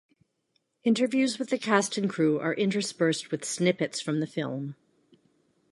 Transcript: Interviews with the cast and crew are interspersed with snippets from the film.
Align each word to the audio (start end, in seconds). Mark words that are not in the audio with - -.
Interviews 0.83 1.37
with 1.37 1.51
the 1.51 1.59
cast 1.59 1.95
and 1.95 2.09
crew 2.09 2.39
are 2.39 2.55
interspersed 2.55 3.29
with 3.29 3.45
snippets 3.45 4.01
from 4.01 4.19
the 4.19 4.25
film. 4.25 4.75